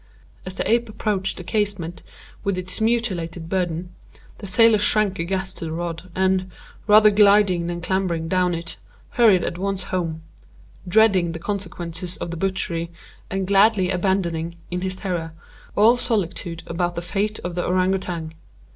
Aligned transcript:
As 0.47 0.55
the 0.55 0.67
ape 0.67 0.89
approached 0.89 1.37
the 1.37 1.43
casement 1.43 2.01
with 2.43 2.57
its 2.57 2.81
mutilated 2.81 3.47
burden, 3.49 3.93
the 4.39 4.47
sailor 4.47 4.79
shrank 4.79 5.19
aghast 5.19 5.59
to 5.59 5.65
the 5.65 5.71
rod, 5.71 6.09
and, 6.15 6.49
rather 6.87 7.11
gliding 7.11 7.67
than 7.67 7.81
clambering 7.81 8.27
down 8.27 8.55
it, 8.55 8.77
hurried 9.09 9.43
at 9.43 9.59
once 9.59 9.83
home—dreading 9.83 11.33
the 11.33 11.37
consequences 11.37 12.17
of 12.17 12.31
the 12.31 12.37
butchery, 12.37 12.89
and 13.29 13.45
gladly 13.45 13.91
abandoning, 13.91 14.55
in 14.71 14.81
his 14.81 14.95
terror, 14.95 15.33
all 15.75 15.97
solicitude 15.97 16.63
about 16.65 16.95
the 16.95 17.03
fate 17.03 17.37
of 17.43 17.53
the 17.53 17.61
Ourang 17.63 17.93
Outang. 17.93 18.33